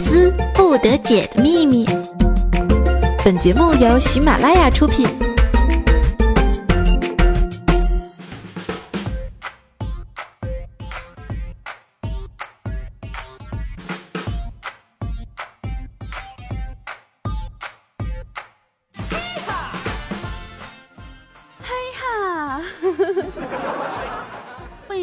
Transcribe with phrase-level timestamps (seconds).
[0.00, 1.86] 思不得解的秘密。
[3.24, 5.06] 本节目由喜马拉雅出品。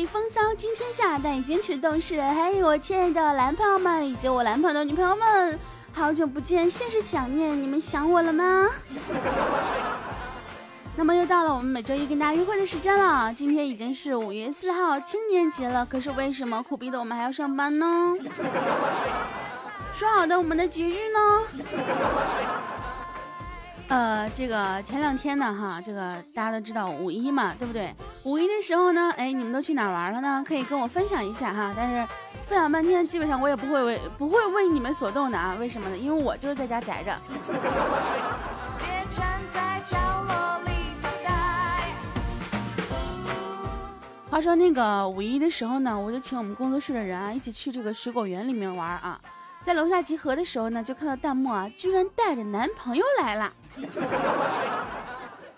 [0.10, 2.16] 风骚惊天下，但坚持动势，
[2.80, 5.60] 亲爱的男朋友们以及我男朋友的女朋友们，
[5.94, 8.70] 好久不见，甚是想念，你们想我了吗？
[10.96, 18.14] 那么又到了我们每周一跟大家约会的时间了，今天已经是五月四号，青年节了，可是为什么苦逼的我们还要上班呢？
[19.94, 21.42] 说好的我们的节日呢？
[23.90, 27.96] 呃，这个前两天呢，哈，这个大家都知道五一嘛，对不对？
[28.26, 30.44] 五一的时候呢，哎，你们都去哪玩了呢？
[30.46, 31.74] 可以跟我分享一下哈。
[31.76, 32.06] 但是
[32.46, 35.56] 分享半天，基本上我也不会为不会为你们所动的啊。
[35.58, 35.98] 为什么呢？
[35.98, 37.16] 因为我就是在家宅着。
[44.30, 49.18] 话说那个五一的时候呢，我就请我们工作室的人啊，一起去这个水果园里面玩啊。
[49.68, 53.52] 在楼下集合的时候呢，就看到弹幕啊，居然带着男朋友来了。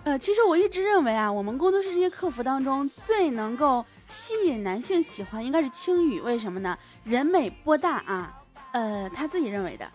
[0.04, 6.20] 呃，其实我一直认为啊，我们工作室这些客服当中最能够吸引男性喜欢，应该是青雨。
[6.22, 6.76] 为什么呢？
[7.04, 8.34] 人美波大啊。
[8.72, 9.88] 呃，他自己认为的。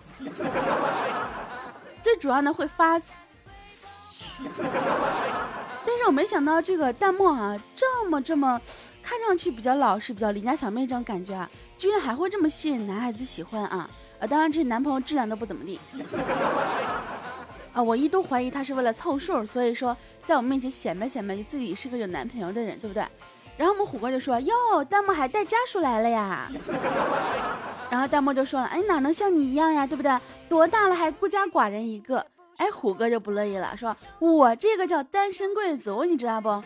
[2.01, 2.97] 最主要呢，会发。
[5.87, 8.61] 但是我没想到这个弹幕啊，这么这么。
[9.03, 13.91] 看上去比较老实、比较邻家小妹这种感觉啊，居然还会这么吸引男孩子喜欢啊！
[14.19, 15.79] 啊，当然这男朋友质量都不怎么地
[17.75, 17.83] 啊！
[17.83, 19.95] 我一度怀疑他是为了凑数，所以说
[20.27, 23.05] 在我面前显摆显摆自己是个有男朋友的人，对不对？
[23.59, 26.51] 然后我们虎哥就说：“哟，弹幕还带家属来了呀！”
[27.91, 30.19] 然后弹幕就说了：“哎，哪能像你一样呀，对不对？
[30.49, 32.25] 多大了还孤家寡人一个？”
[32.57, 36.63] 哎，虎哥就不乐意了，说：“我这个叫单身贵族，你知道不？”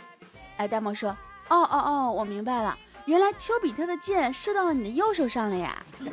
[0.58, 1.16] 哎，弹幕说。
[1.50, 2.76] 哦哦哦，我明白了，
[3.06, 5.82] 原来丘比特的箭射到了你的右手上了呀。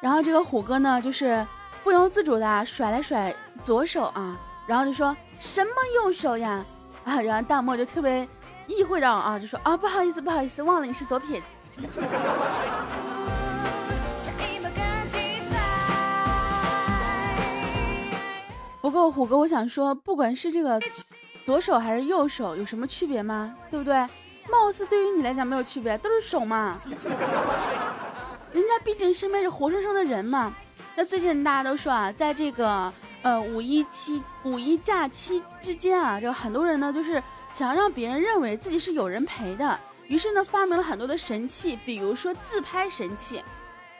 [0.00, 1.44] 然后这个虎哥呢，就是
[1.82, 3.34] 不由自主的甩了甩
[3.64, 6.64] 左手啊，然后就说什么右手呀？
[7.04, 8.28] 啊，然后大漠就特别
[8.68, 11.46] 意会到啊，就说啊，不好意思，不好意思，忘了你是左撇子。
[18.92, 20.78] 不过虎哥，我想说，不管是这个
[21.46, 23.56] 左手还是右手，有什么区别吗？
[23.70, 23.94] 对不对？
[24.50, 26.78] 貌似对于你来讲没有区别，都是手嘛。
[28.52, 30.54] 人家毕竟身边是活生生的人嘛。
[30.94, 32.92] 那最近大家都说啊，在这个
[33.22, 43.42] 呃五一期五一假期之间啊，就很多人呢就是想让别人认为自己是有人陪的，于是呢发明了很多的神器，比如说自拍神器。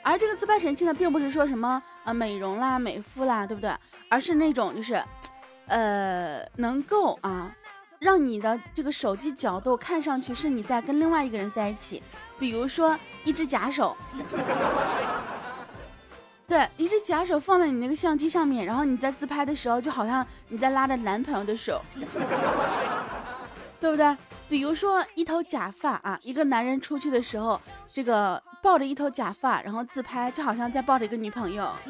[0.05, 3.73] 而这个自拍神器呢，并不是说什么呃美容啦、美肤啦，对不对？
[4.09, 5.01] 而是那种就是，
[5.67, 7.55] 呃，能够啊，
[8.01, 12.03] 让你的这个手机角度看上去是你在跟另外一个人在一起。
[12.39, 13.97] 比如说一只假手，
[16.49, 21.81] 对，一只假手放在你那个相机上面，然后你在自拍的时候，就好像你在拉着男朋友的手，
[23.81, 24.17] 对不对？
[24.49, 27.61] 比如说一头假发啊，一个男人出去的时候，
[27.93, 28.43] 这个。
[28.63, 31.69] 抱着一头假发，然后自拍，就好像在抱着一个女朋友。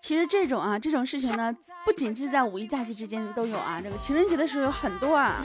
[0.00, 1.52] 其实这种啊，这种事情呢，
[1.84, 5.42] 不仅是在五一假期之间都有啊，这个情人节的时候有很多啊。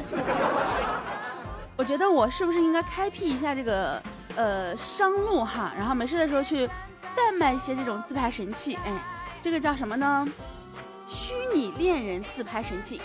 [1.77, 4.03] 我觉得我是不是应该开辟一下这个
[4.35, 6.67] 呃商路哈，然后没事的时候去
[6.99, 8.77] 贩卖一些这种自拍神器？
[8.85, 8.93] 哎，
[9.41, 10.27] 这个叫什么呢？
[11.07, 13.01] 虚拟恋人自拍神器。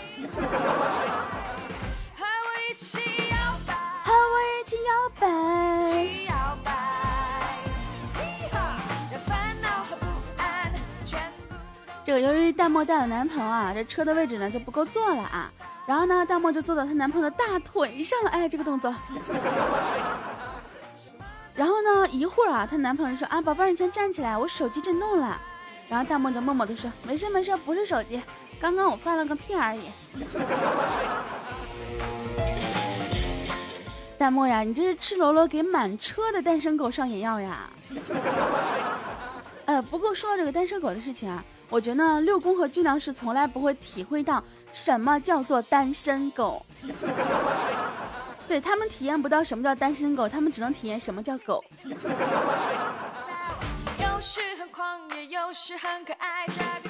[2.79, 5.25] 和我一起摇摆。
[12.05, 15.51] 这个由于淡漠带了男朋友啊，这车的位置呢就不够坐了啊。
[15.87, 18.29] 然后呢，淡漠就坐到她男朋友的大腿上了。
[18.29, 18.93] 哎，这个动作。
[21.55, 25.41] 然后呢，一会儿啊，她男朋友说啊，宝贝儿，你先站起来，我手机震动了。
[25.89, 28.21] 然后弹幕就默默的说：“没事没事，不是手机，
[28.61, 29.89] 刚刚我放了个屁而已。”
[34.17, 37.69] 弹幕呀，你这是赤裸裸给满车的单身狗上眼药呀！
[39.65, 44.43] 呃，不过说到这个单身狗的事情啊，我觉得六宫和俊良是从来不会体会到
[44.73, 46.65] 什么叫做单身狗，
[48.47, 51.63] 对他们体验不到什么叫单身狗，他们只能体验什么叫狗。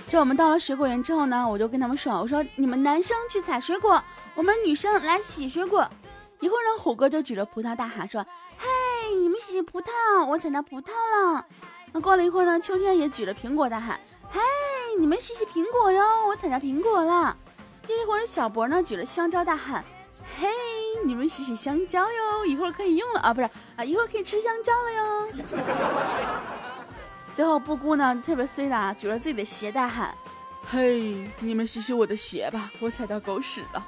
[0.09, 4.01] 这我们到了水果园之后呢，我就跟他们说：“我说你们男生去采水果，
[4.35, 5.89] 我们女生来洗水果。”
[6.39, 8.25] 一会儿呢，虎哥就举着葡萄大喊说
[8.57, 8.67] ：“嘿，
[9.15, 11.45] 你们洗洗葡萄，我采到葡萄了。”
[11.93, 13.99] 那过了一会儿呢，秋天也举着苹果大喊
[14.29, 14.39] ：“嘿，
[14.99, 17.35] 你们洗洗苹果哟，我采到苹果了。”
[17.87, 19.83] 一会儿小博呢举着香蕉大喊
[20.39, 20.47] ：“嘿，
[21.05, 25.27] 你们洗洗香蕉哟，一会儿可以用了啊，不是啊，一会儿可以吃香蕉了哟。”
[27.35, 30.13] 最后布姑呢特别衰的啊举着自己的鞋大喊
[30.69, 33.87] ：“嘿，你们洗洗我的鞋吧，我踩到狗屎了。”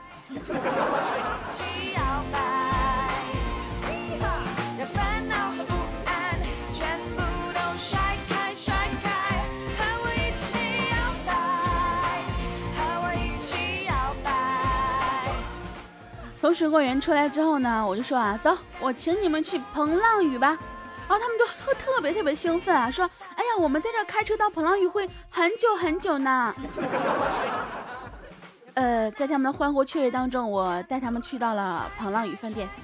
[16.40, 20.58] 从水果园出来之后呢，我就说啊，走，我请你们去彭浪屿吧。
[21.08, 23.10] 然后他们都特特别特别兴奋啊，说，
[23.60, 26.56] 我们在这开车到彭浪屿会很久很久呢。
[28.74, 32.70] 呃，在他们的欢呼雀跃当中，我带他们去到了彭浪屿饭店。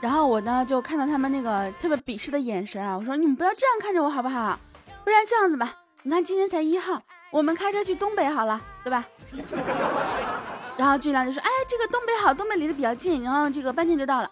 [0.00, 4.58] 然后我呢就看到他们那个特别鄙视的眼神啊，我说你们不要这样看着我好不好？
[5.04, 7.00] 不然这样子吧，你看今天才一号，
[7.32, 9.04] 我们开车去东北好了，对吧？
[10.76, 14.30] 然后俊良就说，哎，这个东北好，东北离得比较近，然后这个半天就到了。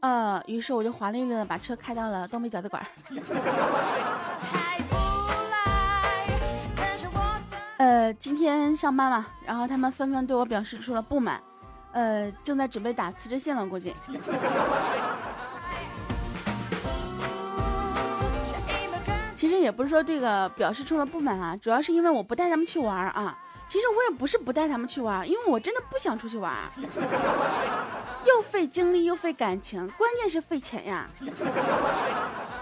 [0.00, 2.86] 呃，于是我就华丽丽的把车开到了东北饺子馆。
[7.78, 11.42] 呃，今天上班嘛，然后他们纷纷对我表示出了不满。
[11.92, 13.92] 呃，正在准备打辞职信了，估计。
[19.36, 23.38] 其实也不是说这个表示出了不满啊，主要是因为我不带他们去玩啊。
[23.68, 26.54] 其实我也不是不带他们去玩，因为我真的不想出去玩，
[28.24, 31.04] 又费精力又费感情，关键是费钱呀。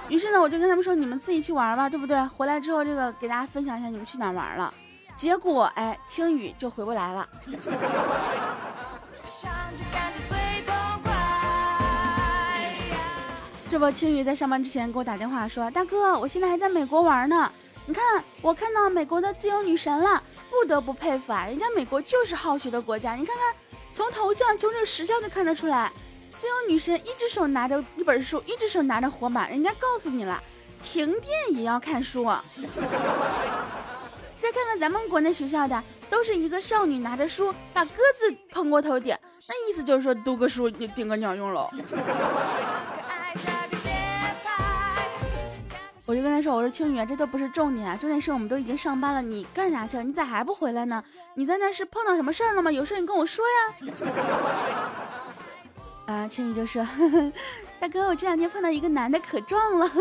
[0.09, 2.26] 于是呢，我就跟他们说，你们自己去玩吧，对不对？
[2.29, 4.73] 回来之后，这个给大家分享一下你们去哪玩了。
[5.15, 7.29] 结果，哎，青雨就回不来了。
[13.75, 17.50] 这不，青雨在上班之前给我打电话说：“大哥，我现在还在美国玩呢。
[17.87, 21.44] 你看，我看到美国的自由女神了，不得不佩服啊！
[21.47, 23.15] 人家美国就是好学的国家。
[23.15, 23.53] 你看看，
[23.93, 25.91] 从头像、从这时效就看得出来，
[26.32, 30.41] 自由女神一只手拿着一本书，一只手拿着火把，人家告诉你了，
[30.85, 32.27] 停电也要看书。
[34.41, 39.19] 再看看咱们国内学校的，都是一个少女拿着书，把鸽子捧过头顶，
[39.49, 41.69] 那意思就是说，读个书顶个鸟用喽。”
[46.06, 50.03] 我就跟他说：“我说青雨，这都不是重点啊，重点是我们都已经上班了，你干啥去了？
[50.03, 51.03] 你咋还不回来呢？
[51.35, 52.71] 你在那是碰到什么事儿了吗？
[52.71, 53.51] 有事你跟我说呀。
[56.06, 56.87] ”啊，青雨就说
[57.81, 59.91] ：“大哥，我这两天碰到一个男的，可壮了。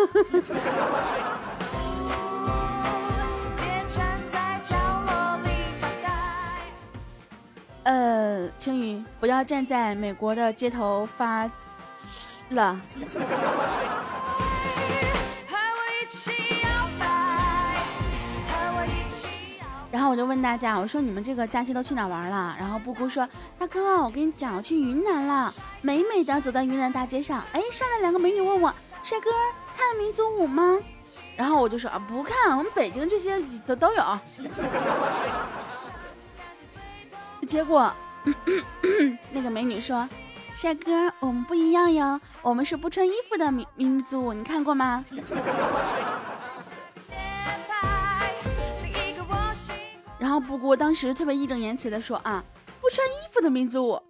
[7.83, 11.49] 呃，青雨，不要站在美国的街头发
[12.49, 12.79] 了。
[19.91, 22.55] 然后我就问大家，我说你们这个假期都去哪玩了？
[22.59, 23.29] 然后布姑说，
[23.59, 28.73] 大哥，我跟你讲，我去云南了， 美美的走在云南大街上，哎，上来两个美女问我，
[29.03, 29.29] 帅哥
[29.77, 30.79] 看民族舞吗？
[31.35, 34.19] 然后我就说啊，不看，我们北京这些都都有。
[37.47, 37.93] 结果
[39.31, 40.09] 那个美女说，
[40.57, 45.03] 帅哥，我们不一样哟，我们是不穿衣服的民民族舞，你看过吗？
[50.17, 52.41] 然后布姑当时特别义正言辞的说啊，
[52.79, 54.01] 不穿衣服的民族舞，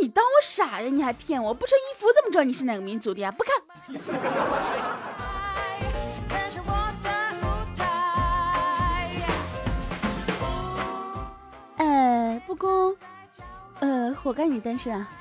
[0.00, 0.88] 你当我傻呀？
[0.88, 1.52] 你还骗我？
[1.52, 3.32] 不穿衣服怎么知道你是哪个民族的呀？
[3.32, 3.52] 不看。
[11.78, 12.96] 呃，布姑，
[13.86, 15.06] 呃，活该你单身啊。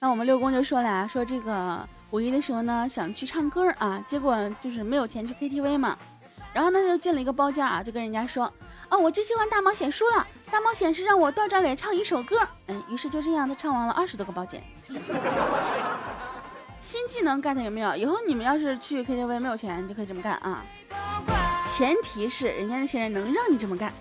[0.00, 1.88] 那我们六公就说了啊，说这个。
[2.10, 5.98] 五一的时候呢，想去唱歌啊，结果就是没有钱去 KTV 嘛，
[6.52, 8.44] 然后呢就进了一个包间啊，就跟人家说，
[8.88, 12.36] 哦，我最喜欢大冒险输了，大冒险是让我到这里唱一首歌，
[12.68, 14.62] 嗯，于是就这样，他唱完了二十多个包间。
[16.80, 17.96] 新技能 get 有没有？
[17.96, 20.64] 以后你们要是去 KTV 没有钱，就可以这么干啊，
[21.76, 23.92] 前提是人家那些人能让你这么干。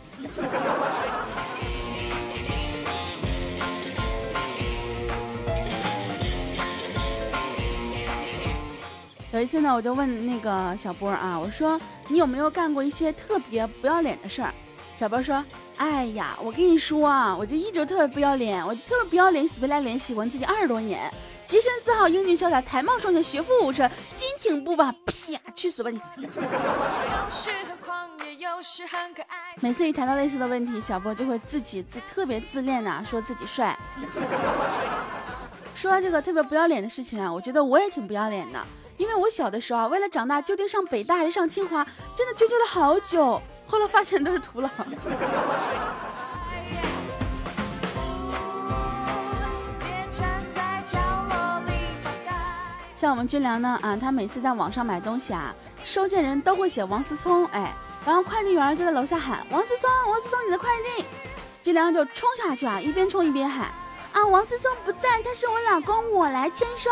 [9.31, 14.53] 有一次呢，我就问那个小波啊，我说你有没有干过一些特别不要脸的事儿？
[14.95, 15.43] 小波说，
[15.77, 21.11] 哎呀，我跟你说啊，我就一直特别不要脸，我就特别不要脸，死皮赖脸喜欢自己二十多年，
[21.53, 26.01] 洁身自好，英俊潇洒，才貌双全，学富五车，金挺不拔，啪，去死吧你！
[29.59, 33.77] 每次一谈到类似的问题，小波就会自己自特别自恋的说自己帅。
[35.75, 38.59] 说到这个特别不要脸的事情啊，我觉得我也挺不要脸的，
[38.97, 41.85] 因为我小的时候啊，为了长大究竟上北大还是上清华，
[42.17, 44.67] 真的纠结了好久，后来发现都是徒劳。
[53.03, 57.73] 像我们军良呢，啊，他每次在网上买东西啊，收件人都会写王思聪，哎，
[58.05, 61.03] 然后快递员就在楼下喊王思聪，王思聪你的快递，
[61.61, 63.67] 军良就冲下去啊，一边冲一边喊。
[64.13, 66.89] 啊，王思聪不在，他是我老公，我来签收。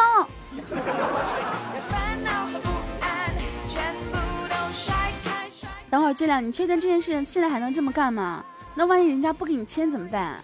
[5.90, 8.44] 等会儿，这俩，你确定这件事现在还能这么干吗？
[8.76, 10.44] 那万一人家不给你签怎么办？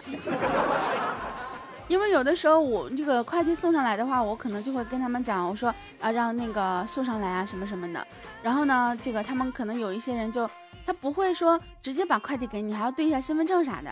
[1.88, 8.06] 因为有的时候我这个快递送上来的话，我可能就会跟他们讲，我说啊，让那个送上来啊，什么什么的。
[8.42, 10.48] 然后呢，这个他们可能有一些人就。
[10.86, 13.90] 他不会说直接把快递给你，还要对一下身份证啥的。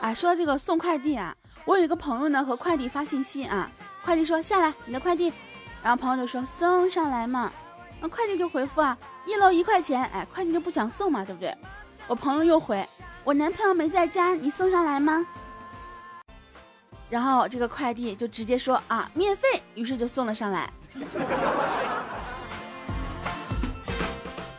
[0.00, 3.68] 啊，说这个送快递啊，我有一个朋友呢，和快递发信息啊，
[4.04, 5.32] 快递说下来你的快递，
[5.82, 7.50] 然后朋友就说送上来嘛，
[8.00, 11.52] 那快递就回复啊，一楼一块钱，哎，快递就不想送嘛，对不对？
[12.06, 12.86] 我朋友又回，
[13.24, 15.26] 我男朋友没在家，你送上来吗？
[17.08, 20.68] 然后这个快递就直接说啊，免费，于是就送了上来。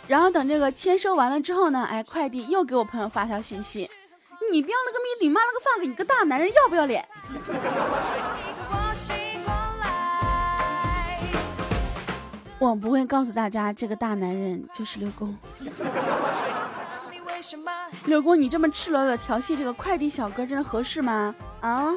[0.07, 3.89] 然后等这个签收完了之后呢，哎，快递又给我朋友发条信息，
[4.51, 7.05] 你标了个谜底，妈了个 fuck，你个大男人要不要脸？
[12.59, 15.37] 我不会告诉大家，这个大男人就是六公。
[18.05, 21.35] 六公，你这么赤裸裸调戏这个快递小哥，真的合适吗？
[21.59, 21.93] 啊？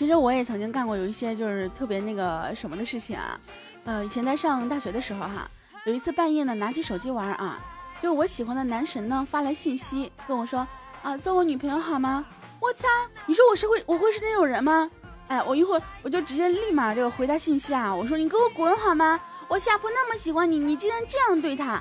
[0.00, 3.38] 其实我也曾经干过有一些就是特别那个什么的事情啊，
[3.84, 5.46] 呃，以前在上大学的时候哈，
[5.84, 7.58] 有一次半夜呢拿起手机玩啊，
[8.00, 10.66] 就我喜欢的男神呢发来信息跟我说
[11.02, 12.24] 啊，做我女朋友好吗？
[12.60, 12.88] 我操，
[13.26, 14.90] 你说我是会我会是那种人吗？
[15.28, 19.20] 哎，我一会儿我就直接立马这个回他信息啊，我说你给我滚好吗？
[19.48, 21.78] 我下铺那么喜欢你，你竟然这样对他，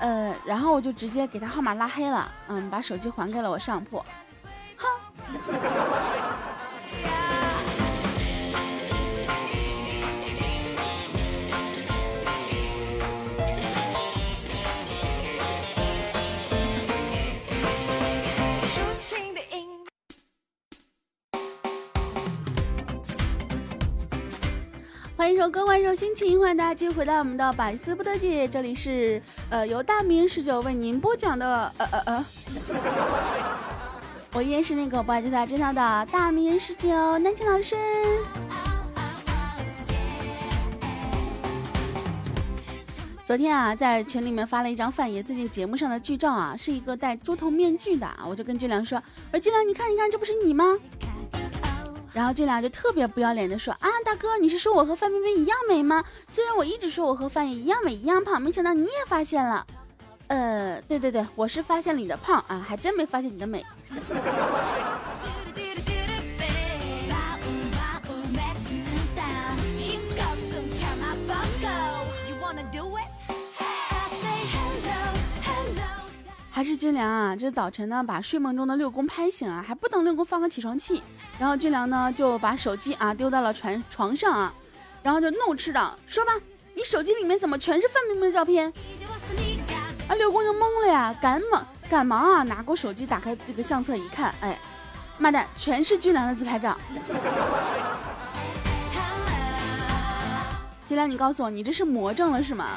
[0.00, 4.04] 呃，然后我就直接给他号码拉黑了，嗯，把手机还给了我上铺，
[4.76, 4.86] 哼。
[25.28, 29.20] 欢迎收歌，欢迎收心情，欢迎大家继续回到我们的百思不得解，这里是
[29.50, 32.26] 呃由大明十九为您播讲的呃呃呃，
[34.32, 37.76] 我依然是那个不爱就在知道的大明十九南青老师。
[43.22, 48.96] 昨天啊，在群里面发了一张范爷最近节目上的剧照啊，是一个戴猪头面具的啊，我就跟俊良说，
[49.30, 50.78] 我说俊良，你看，你看，这不是你吗？
[52.12, 56.02] 然后这俩就特别不要脸的说啊，大哥，你是说我和范冰冰一样美吗？
[56.30, 59.66] 虽然我一直说我和范爷一样美一样胖，没想到你也发现了。
[60.28, 63.64] 呃，对对对，我是发现了你的胖啊，还真没发现你的美。
[76.58, 81.00] 还是军良啊，这早晨呢，把睡梦中的六公拍醒啊，还不等六公放个起床气，
[81.38, 84.52] 然后军良呢就把手机啊丢到了床床上啊，
[85.00, 86.32] 然后就怒斥道：“说吧，
[86.74, 88.72] 你手机里面怎么全是范冰冰的照片？”
[90.10, 94.58] 啊，六公就懵了呀，赶忙赶忙啊拿过手机打开这个相册一看，哎，
[95.16, 96.76] 妈蛋，全是军良的自拍照。
[100.88, 102.70] 军良，你告诉我，你这是魔怔了是吗？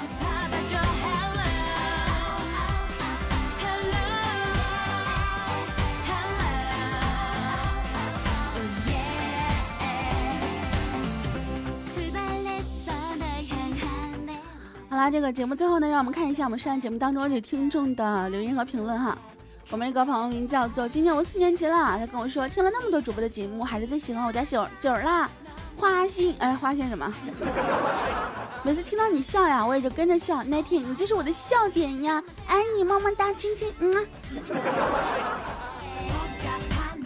[15.01, 19.17] 啦，这个节目最后呢，让我们看一下我们上一节目当中这听众的留言和评论哈。
[19.72, 25.27] 我们一个朋友名叫做今年我四年级了，他跟我说听了那么多主播的节目，还是最喜欢我家小九啦。
[25.75, 27.12] 花心哎，花心什么？
[28.62, 30.43] 每次听到你笑呀，我也就跟着笑。
[30.43, 34.05] 那天你就是我的笑点呀，爱你么么哒，亲亲，嗯。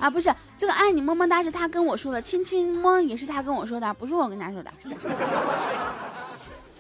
[0.01, 4.69] 啊，不是这个爱你么么哒是他跟我说的，亲亲么也是他跟我说的，不是我跟他说的。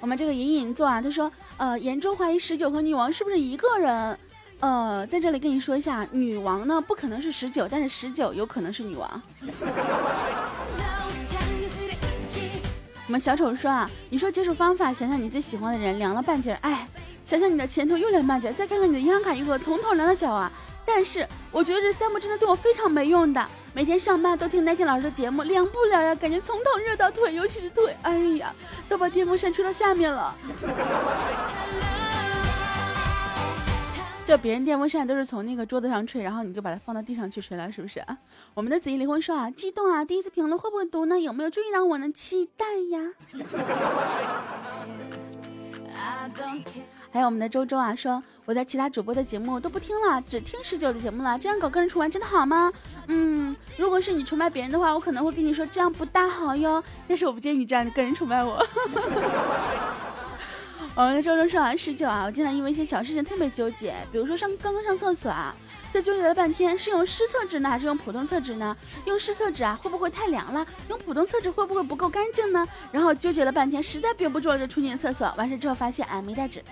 [0.01, 4.17] 我们这个隐隐座啊，他说，呃，严重怀疑十九和女王是不是一个人？
[4.59, 9.21] 呃，在这里跟你说一下，女王呢不可能是十九，但是十九有可能是女王。
[13.07, 16.87] 我们小丑说啊，你说解手方法，想想你最喜欢的人凉了半截，哎，
[17.23, 20.51] 想想你的前头又凉半截，再看看你的银行卡余额从头凉到脚啊。
[20.85, 28.55] 但是我觉得这三步真的对我非常没用的，每天上班都听奈天老师的节目，凉不了呀，感觉从头热到腿，尤其是腿，哎呀，
[28.87, 30.33] 都把电风扇吹到下面了。
[34.23, 38.17] 就别人电风扇都是从那个桌子上吹，然后你就把它放到地上去吹了，是不是啊？
[38.53, 40.05] 我们的子怡离婚说啊，激动啊！
[40.05, 41.19] 第一次评论会不会读呢？
[41.19, 42.09] 有没有注意到我呢？
[42.13, 43.11] 期待呀！
[47.15, 51.39] 还有我们的周周啊，说我在其他主播的节目都不听了，只听十九的节目了。
[51.39, 52.69] 这样搞个人崇拜真的好吗？
[53.07, 56.83] 嗯，如果是你崇拜别人的话，我可能会跟你说这样不大好哟。
[57.07, 58.61] 但是我不建议你这样个人崇拜我。
[60.95, 65.53] 我们的周周说完十九啊，我经常因为一些小事情特别纠结，比如说上刚刚上厕所啊，
[65.93, 68.75] 就纠结了半天，是用湿厕纸呢，还是用普通厕纸呢？
[69.03, 70.65] 用湿厕纸啊，会不会太凉了？
[70.87, 72.65] 用普通厕纸会不会不够干净呢？
[72.93, 75.29] 然后纠结了半天，实在憋不住了，就冲进厕所。
[75.37, 76.63] 完事之后发现，哎，没带纸。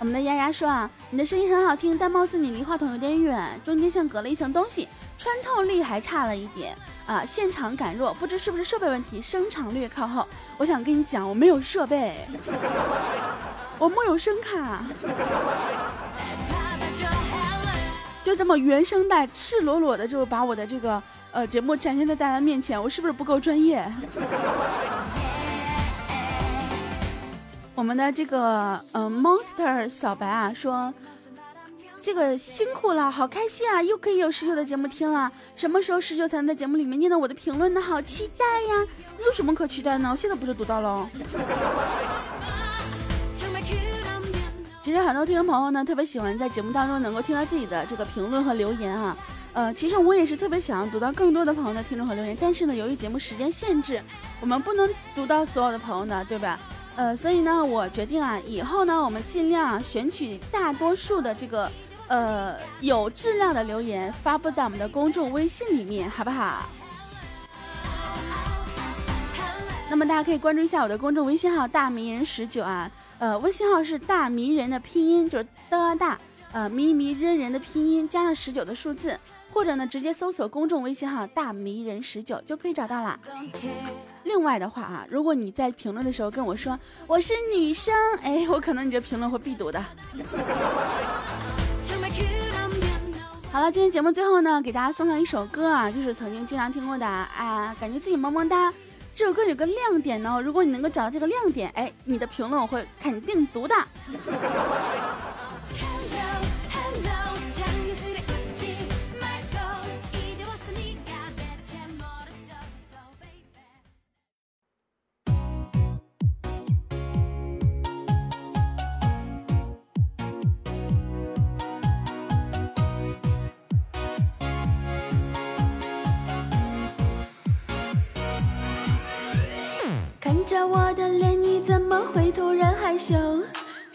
[0.00, 4.88] 我们的丫丫说啊，你的声音很好听，但貌似你离话筒有点远，中间像隔了一层东西，
[5.18, 6.74] 穿透力还差了一点
[7.06, 10.26] 啊，现场感弱，不知是不是设备问题，声场略靠后。
[10.56, 12.16] 我想跟你讲，我没有设备，
[13.78, 14.82] 我木有声卡，
[18.22, 23.84] 就这么原声带赤裸裸的就把我的这个呃节目展现在大家面前，我是不是不够专业？
[27.80, 30.92] 我们的这个嗯，Monster 小白啊说，
[31.98, 35.32] 这个辛苦了，好开心啊，又可以有十九的节目听了。
[35.56, 37.80] 什么时候十九才能在节目里面念到我的评论呢？
[37.80, 38.86] 好期待呀！
[39.24, 40.10] 有什么可期待呢？
[40.12, 41.08] 我现在不是读到了。
[44.82, 49.16] 其实很多听众朋友呢，特别喜欢在节目当中能够听到自己的这个评论和留言啊。
[49.54, 54.02] 呃，其实我也是特别想要读到更多的朋友的听众和留言，但是呢，由于节目时间限制，
[54.38, 56.60] 我们不能读到所有的朋友的，对吧？
[57.00, 61.72] 呃，所以呢，我决定啊，以后呢，我们尽量选取大多数的这个
[62.06, 66.68] 呃有质量的留言，发布在我们的公众微信里面，好不好？
[69.88, 76.18] 那么大家可以关注一下我的公众微信号“大迷人十九”啊，呃，微信号是大迷人的拼音，就是的大，
[76.52, 79.18] 呃，迷迷人人的拼音加上十九的数字。
[79.52, 83.18] 或者呢，直接搜索公众微信号“大迷人十九”就可以找到了。
[84.24, 89.82] 另外的话啊，如果你在评论的时候跟我说我是女生，哎，我可能你这评论会必读的。
[93.52, 98.72] 好了，今天节目最后呢，给大家送上一首歌啊，就是曾经经常听过的啊，感觉自己萌萌哒。
[99.12, 103.74] 这首歌有个亮点呢，如果你能够找到这个亮点，哎，你的评论我会肯定读的。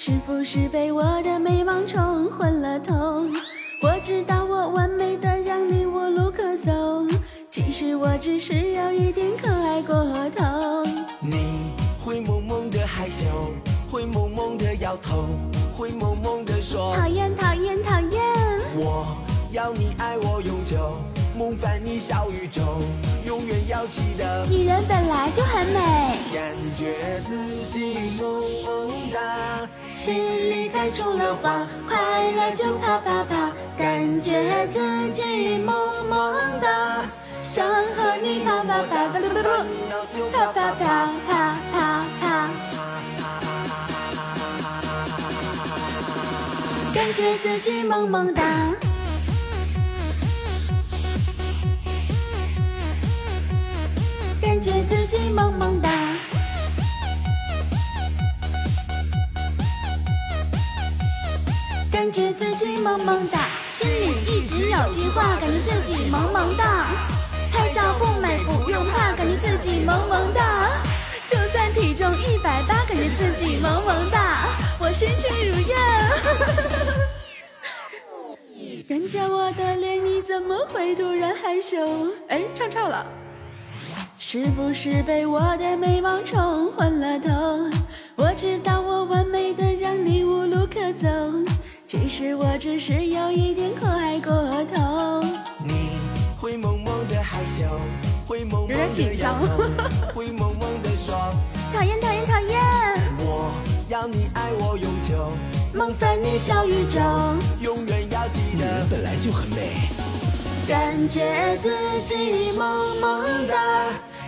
[0.05, 3.25] 是不是被我的美梦冲昏了头？
[3.81, 6.71] 我知道我完美的让你无路可走，
[7.49, 9.95] 其实我只是有一点可爱过
[10.35, 10.85] 头。
[11.19, 13.51] 你会萌萌的害羞，
[13.89, 15.25] 会萌萌的摇头，
[15.75, 18.21] 会萌萌的说讨厌讨厌讨厌。
[18.75, 19.07] 我
[19.51, 21.01] 要你爱我永久。
[21.37, 22.61] 梦伴你小宇宙，
[23.27, 24.45] 永远要记得。
[24.45, 25.79] 女人本来就很美，
[26.33, 26.95] 感觉
[27.27, 29.67] 自己萌萌哒，
[30.05, 30.13] 心
[30.51, 31.97] 里开出了花，快
[32.29, 35.75] 乐就啪啪啪，感觉自己萌
[36.07, 37.03] 萌哒，
[37.41, 42.49] 想和你啪啪啪，啪啪啪啪啪啪啪，
[46.93, 48.43] 感觉自己萌萌哒。
[54.39, 55.89] 感觉自己萌萌哒，
[62.85, 63.39] 萌萌哒，
[63.73, 66.85] 心里一直有句话，感觉自己萌萌哒。
[67.51, 70.69] 拍照不美不用怕，感觉自己萌萌哒。
[71.27, 74.49] 就算体重一百八，感觉自己萌萌哒。
[74.79, 75.75] 我身轻如燕。
[78.87, 81.79] 看着我的脸，你怎么会突然害羞？
[82.27, 83.03] 哎，唱唱了。
[84.19, 87.67] 是不是被我的美貌冲昏了头？
[88.15, 91.07] 我知道我完美的让你无路可走，
[91.95, 94.31] 其实我只是有一点可爱过
[94.73, 95.21] 头。
[95.63, 95.97] 你
[96.37, 97.65] 会萌萌的害羞，
[98.27, 99.39] 会萌萌的紧张，
[100.13, 101.15] 会萌萌的说，
[101.73, 102.61] 讨厌讨厌讨厌。
[103.19, 103.49] 我
[103.87, 105.31] 要你爱我永久，
[105.73, 106.99] 梦翻你小宇宙，
[107.61, 108.57] 永远要记得。
[108.57, 109.71] 女人本来就很美。
[110.67, 111.69] 感觉自
[112.03, 113.55] 己萌萌哒，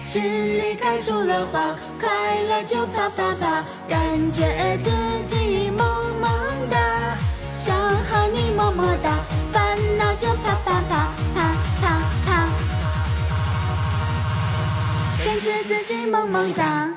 [0.06, 3.64] 心里开出了花，快乐就啪啪啪。
[3.90, 4.00] 感
[4.32, 4.90] 觉自
[5.28, 5.86] 己萌
[6.22, 6.30] 萌
[8.18, 9.12] 和你么么哒，
[9.54, 12.50] 烦恼就啪啪啪啪啪啪。
[15.24, 16.90] 感觉自己萌萌哒，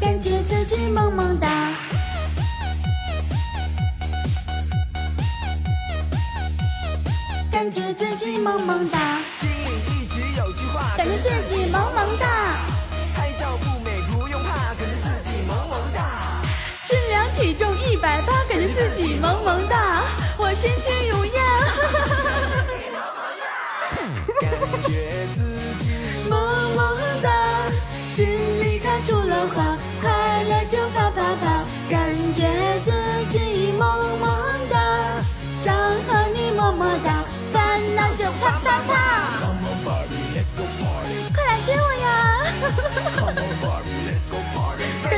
[0.00, 1.48] 感觉自己萌萌哒。
[7.52, 8.98] 感觉自己萌萌哒，
[9.40, 11.12] 心里一直有句话，感觉
[11.48, 12.73] 自己萌萌哒。
[17.36, 20.02] 体重一百八，感觉自己萌萌哒。
[20.36, 21.42] 我身轻如燕，
[26.28, 27.68] 萌萌哒，
[28.14, 28.26] 心
[28.60, 29.73] 里开出了花，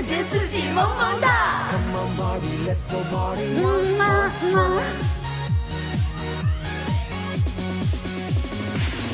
[0.07, 1.69] 觉自己萌萌哒！
[1.73, 1.75] 嗯
[3.99, 4.81] 嘛嘛！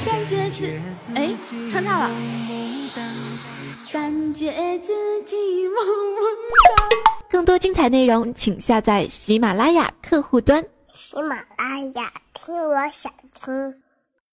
[0.05, 0.81] 感觉自
[1.15, 1.33] 哎，
[1.73, 2.11] 唱差了。
[3.93, 5.37] 感觉自己
[5.69, 6.25] 萌萌
[6.67, 6.85] 哒。
[7.31, 10.63] 更多精彩内容，请下载喜马拉雅客户端。
[10.93, 13.82] 喜马拉雅，听我想听。